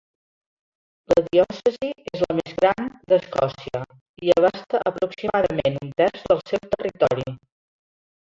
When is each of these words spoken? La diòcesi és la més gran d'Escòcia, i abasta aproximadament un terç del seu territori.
La 1.11 1.17
diòcesi 1.25 1.89
és 2.11 2.23
la 2.27 2.37
més 2.37 2.55
gran 2.61 2.87
d'Escòcia, 3.13 3.83
i 4.29 4.33
abasta 4.37 4.83
aproximadament 4.93 5.79
un 5.85 5.93
terç 6.03 6.25
del 6.33 6.43
seu 6.51 6.67
territori. 6.75 7.29